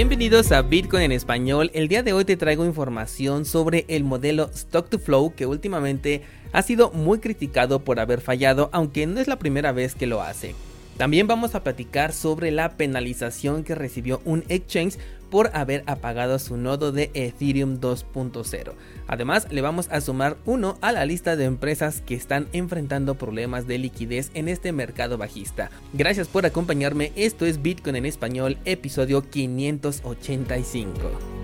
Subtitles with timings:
[0.00, 1.70] Bienvenidos a Bitcoin en español.
[1.74, 6.22] El día de hoy te traigo información sobre el modelo Stock to Flow que últimamente
[6.52, 10.22] ha sido muy criticado por haber fallado, aunque no es la primera vez que lo
[10.22, 10.54] hace.
[10.96, 14.96] También vamos a platicar sobre la penalización que recibió un exchange
[15.30, 18.72] por haber apagado su nodo de Ethereum 2.0.
[19.06, 23.66] Además, le vamos a sumar uno a la lista de empresas que están enfrentando problemas
[23.66, 25.70] de liquidez en este mercado bajista.
[25.92, 31.39] Gracias por acompañarme, esto es Bitcoin en español, episodio 585.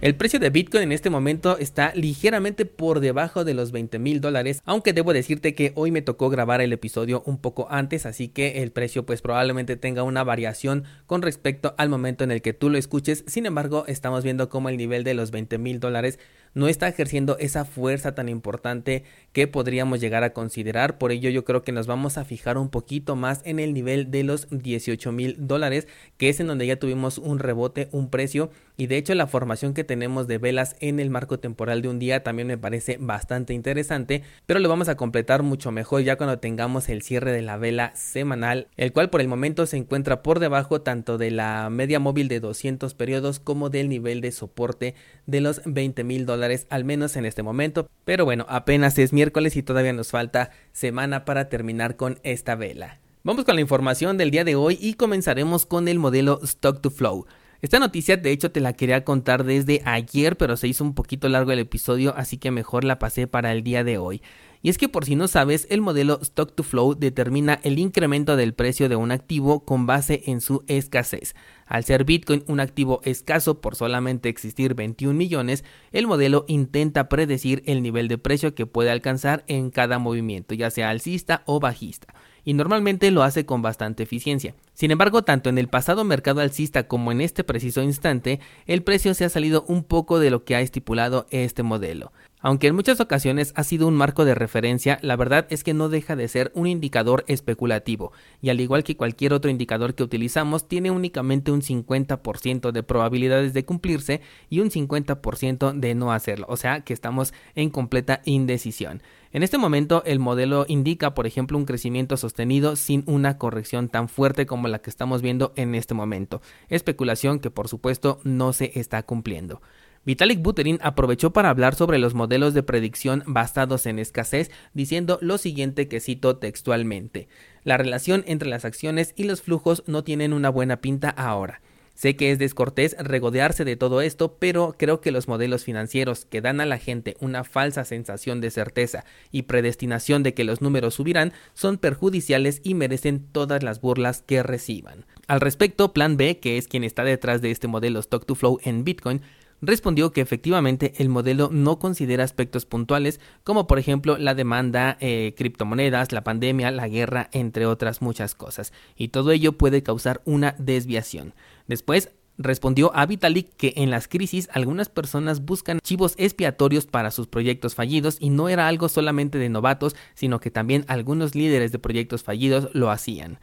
[0.00, 4.20] El precio de Bitcoin en este momento está ligeramente por debajo de los 20 mil
[4.20, 8.28] dólares, aunque debo decirte que hoy me tocó grabar el episodio un poco antes, así
[8.28, 12.52] que el precio pues probablemente tenga una variación con respecto al momento en el que
[12.52, 13.24] tú lo escuches.
[13.26, 16.20] Sin embargo, estamos viendo cómo el nivel de los 20 mil dólares
[16.58, 20.98] no está ejerciendo esa fuerza tan importante que podríamos llegar a considerar.
[20.98, 24.10] Por ello yo creo que nos vamos a fijar un poquito más en el nivel
[24.10, 28.50] de los 18 mil dólares, que es en donde ya tuvimos un rebote, un precio.
[28.76, 32.00] Y de hecho la formación que tenemos de velas en el marco temporal de un
[32.00, 36.38] día también me parece bastante interesante, pero lo vamos a completar mucho mejor ya cuando
[36.38, 40.38] tengamos el cierre de la vela semanal, el cual por el momento se encuentra por
[40.40, 44.94] debajo tanto de la media móvil de 200 periodos como del nivel de soporte
[45.26, 46.26] de los 20 mil
[46.70, 47.88] al menos en este momento.
[48.04, 53.00] Pero bueno, apenas es miércoles y todavía nos falta semana para terminar con esta vela.
[53.24, 56.90] Vamos con la información del día de hoy y comenzaremos con el modelo Stock to
[56.90, 57.26] Flow.
[57.60, 61.28] Esta noticia de hecho te la quería contar desde ayer, pero se hizo un poquito
[61.28, 64.22] largo el episodio, así que mejor la pasé para el día de hoy.
[64.62, 68.36] Y es que por si no sabes, el modelo Stock to Flow determina el incremento
[68.36, 71.34] del precio de un activo con base en su escasez.
[71.66, 77.62] Al ser Bitcoin un activo escaso por solamente existir 21 millones, el modelo intenta predecir
[77.66, 82.14] el nivel de precio que puede alcanzar en cada movimiento, ya sea alcista o bajista
[82.48, 84.54] y normalmente lo hace con bastante eficiencia.
[84.72, 89.12] Sin embargo, tanto en el pasado mercado alcista como en este preciso instante, el precio
[89.12, 92.10] se ha salido un poco de lo que ha estipulado este modelo.
[92.40, 95.88] Aunque en muchas ocasiones ha sido un marco de referencia, la verdad es que no
[95.88, 100.68] deja de ser un indicador especulativo, y al igual que cualquier otro indicador que utilizamos,
[100.68, 106.56] tiene únicamente un 50% de probabilidades de cumplirse y un 50% de no hacerlo, o
[106.56, 109.02] sea que estamos en completa indecisión.
[109.32, 114.08] En este momento el modelo indica, por ejemplo, un crecimiento sostenido sin una corrección tan
[114.08, 118.78] fuerte como la que estamos viendo en este momento, especulación que por supuesto no se
[118.78, 119.60] está cumpliendo.
[120.04, 125.38] Vitalik Buterin aprovechó para hablar sobre los modelos de predicción basados en escasez, diciendo lo
[125.38, 127.28] siguiente que cito textualmente.
[127.64, 131.60] La relación entre las acciones y los flujos no tienen una buena pinta ahora.
[131.98, 136.40] Sé que es descortés regodearse de todo esto, pero creo que los modelos financieros que
[136.40, 140.94] dan a la gente una falsa sensación de certeza y predestinación de que los números
[140.94, 145.06] subirán son perjudiciales y merecen todas las burlas que reciban.
[145.26, 148.60] Al respecto, Plan B, que es quien está detrás de este modelo Stock to Flow
[148.62, 149.20] en Bitcoin,
[149.60, 155.34] respondió que efectivamente el modelo no considera aspectos puntuales como por ejemplo la demanda, eh,
[155.36, 160.54] criptomonedas, la pandemia, la guerra, entre otras muchas cosas, y todo ello puede causar una
[160.58, 161.34] desviación.
[161.66, 167.26] Después respondió a Vitalik que en las crisis algunas personas buscan chivos expiatorios para sus
[167.26, 171.80] proyectos fallidos y no era algo solamente de novatos, sino que también algunos líderes de
[171.80, 173.40] proyectos fallidos lo hacían.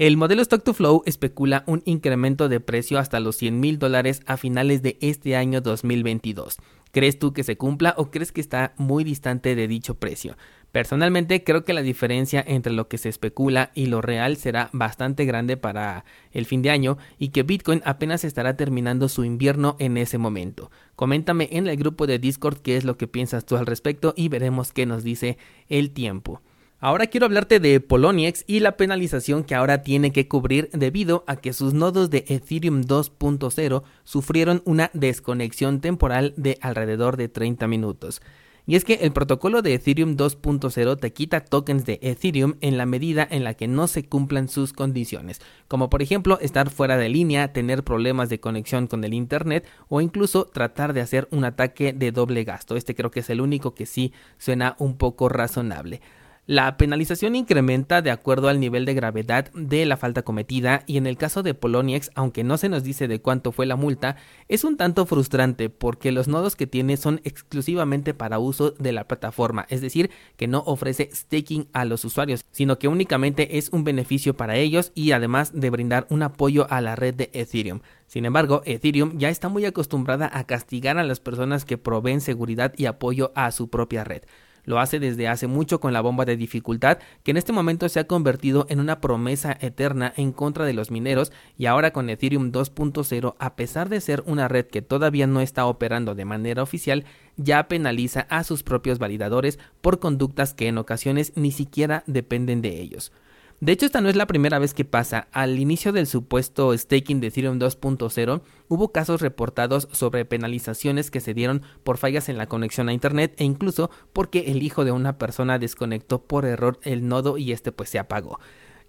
[0.00, 4.22] El modelo Stock to Flow especula un incremento de precio hasta los 100 mil dólares
[4.24, 6.56] a finales de este año 2022.
[6.90, 10.38] ¿Crees tú que se cumpla o crees que está muy distante de dicho precio?
[10.72, 15.26] Personalmente creo que la diferencia entre lo que se especula y lo real será bastante
[15.26, 19.98] grande para el fin de año y que Bitcoin apenas estará terminando su invierno en
[19.98, 20.70] ese momento.
[20.96, 24.30] Coméntame en el grupo de Discord qué es lo que piensas tú al respecto y
[24.30, 25.36] veremos qué nos dice
[25.68, 26.40] el tiempo.
[26.82, 31.36] Ahora quiero hablarte de Poloniex y la penalización que ahora tiene que cubrir debido a
[31.36, 38.22] que sus nodos de Ethereum 2.0 sufrieron una desconexión temporal de alrededor de 30 minutos.
[38.66, 42.86] Y es que el protocolo de Ethereum 2.0 te quita tokens de Ethereum en la
[42.86, 47.10] medida en la que no se cumplan sus condiciones, como por ejemplo estar fuera de
[47.10, 51.92] línea, tener problemas de conexión con el Internet o incluso tratar de hacer un ataque
[51.92, 52.74] de doble gasto.
[52.74, 56.00] Este creo que es el único que sí suena un poco razonable.
[56.46, 61.06] La penalización incrementa de acuerdo al nivel de gravedad de la falta cometida y en
[61.06, 64.16] el caso de Poloniex, aunque no se nos dice de cuánto fue la multa,
[64.48, 69.06] es un tanto frustrante porque los nodos que tiene son exclusivamente para uso de la
[69.06, 73.84] plataforma, es decir, que no ofrece staking a los usuarios, sino que únicamente es un
[73.84, 77.80] beneficio para ellos y además de brindar un apoyo a la red de Ethereum.
[78.06, 82.72] Sin embargo, Ethereum ya está muy acostumbrada a castigar a las personas que proveen seguridad
[82.76, 84.22] y apoyo a su propia red.
[84.64, 88.00] Lo hace desde hace mucho con la bomba de dificultad, que en este momento se
[88.00, 92.52] ha convertido en una promesa eterna en contra de los mineros y ahora con Ethereum
[92.52, 97.04] 2.0, a pesar de ser una red que todavía no está operando de manera oficial,
[97.36, 102.80] ya penaliza a sus propios validadores por conductas que en ocasiones ni siquiera dependen de
[102.80, 103.12] ellos.
[103.60, 105.28] De hecho, esta no es la primera vez que pasa.
[105.32, 111.34] Al inicio del supuesto staking de Ethereum 2.0, hubo casos reportados sobre penalizaciones que se
[111.34, 115.18] dieron por fallas en la conexión a Internet e incluso porque el hijo de una
[115.18, 118.40] persona desconectó por error el nodo y este pues se apagó.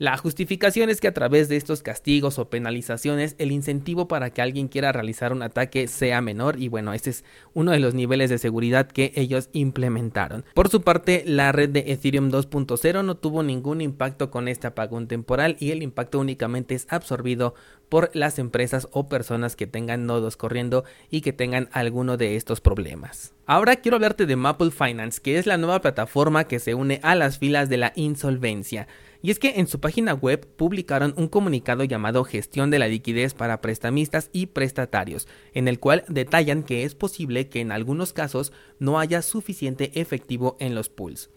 [0.02, 4.42] La justificación es que a través de estos castigos o penalizaciones el incentivo para que
[4.42, 8.32] alguien quiera realizar un ataque sea menor y bueno, este es uno de los niveles
[8.32, 10.44] de seguridad que ellos implementaron.
[10.56, 15.08] Por su parte, la red de Ethereum 2.0 no tuvo ningún impacto con este apagón
[15.08, 17.54] temporal y el impacto únicamente es absorbido
[17.88, 22.60] por las empresas o personas que tengan nodos corriendo y que tengan alguno de estos
[22.60, 23.36] problemas.
[23.46, 27.14] Ahora quiero hablarte de Maple Finance, que es la nueva plataforma que se une a
[27.16, 28.88] las filas de la insolvencia.
[29.22, 33.34] Y es que en su página web publicaron un comunicado llamado Gestión de la liquidez
[33.34, 38.52] para prestamistas y prestatarios, en el cual detallan que es posible que en algunos casos
[38.80, 41.30] no haya suficiente efectivo en los pools.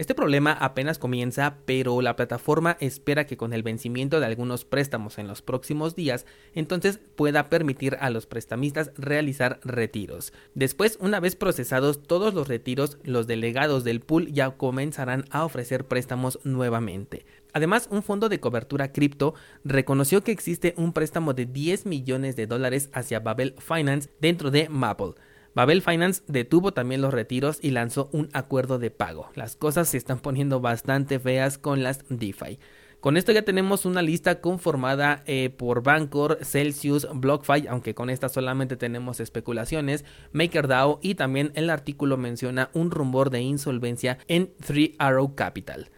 [0.00, 5.18] Este problema apenas comienza, pero la plataforma espera que con el vencimiento de algunos préstamos
[5.18, 6.24] en los próximos días,
[6.54, 10.32] entonces pueda permitir a los prestamistas realizar retiros.
[10.54, 15.84] Después, una vez procesados todos los retiros, los delegados del pool ya comenzarán a ofrecer
[15.84, 17.26] préstamos nuevamente.
[17.52, 22.46] Además, un fondo de cobertura cripto reconoció que existe un préstamo de 10 millones de
[22.46, 25.12] dólares hacia Babel Finance dentro de Maple.
[25.54, 29.30] Babel Finance detuvo también los retiros y lanzó un acuerdo de pago.
[29.34, 32.58] Las cosas se están poniendo bastante feas con las DeFi.
[33.00, 38.28] Con esto ya tenemos una lista conformada eh, por Bancor, Celsius, BlockFi, aunque con esta
[38.28, 44.96] solamente tenemos especulaciones, MakerDAO y también el artículo menciona un rumor de insolvencia en Three
[44.98, 45.90] Arrow Capital.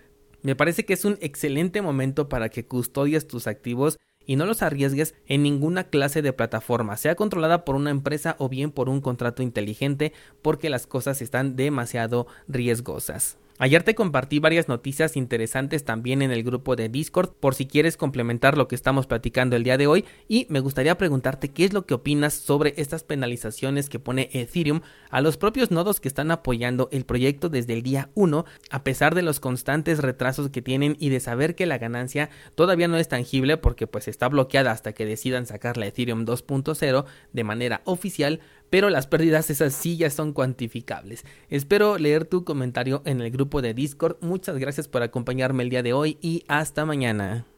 [0.42, 4.62] Me parece que es un excelente momento para que custodies tus activos y no los
[4.62, 9.00] arriesgues en ninguna clase de plataforma, sea controlada por una empresa o bien por un
[9.00, 13.36] contrato inteligente, porque las cosas están demasiado riesgosas.
[13.62, 17.96] Ayer te compartí varias noticias interesantes también en el grupo de Discord por si quieres
[17.96, 21.72] complementar lo que estamos platicando el día de hoy y me gustaría preguntarte qué es
[21.72, 24.80] lo que opinas sobre estas penalizaciones que pone Ethereum
[25.10, 29.14] a los propios nodos que están apoyando el proyecto desde el día 1 a pesar
[29.14, 33.06] de los constantes retrasos que tienen y de saber que la ganancia todavía no es
[33.06, 38.40] tangible porque pues está bloqueada hasta que decidan sacar la Ethereum 2.0 de manera oficial
[38.72, 41.26] pero las pérdidas esas sí ya son cuantificables.
[41.50, 44.16] Espero leer tu comentario en el grupo de Discord.
[44.22, 47.51] Muchas gracias por acompañarme el día de hoy y hasta mañana.